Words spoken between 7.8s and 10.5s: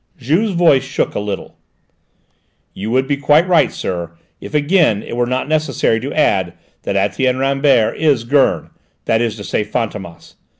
is Gurn that is to say, Fantômas!